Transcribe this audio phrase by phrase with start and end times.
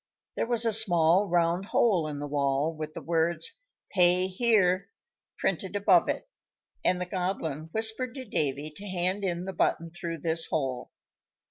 [0.35, 3.61] There was a small round hole in the wall, with the words
[3.91, 4.87] "PAY HERE"
[5.37, 6.27] printed above it,
[6.83, 10.89] and the Goblin whispered to Davy to hand in the button through this hole.